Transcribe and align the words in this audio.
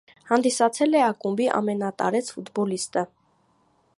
Հանդիսացել 0.29 0.97
է 1.01 1.03
ակումբի 1.07 1.47
ամենատարեց 1.59 2.33
ֆուտբոլիստը։ 2.37 3.07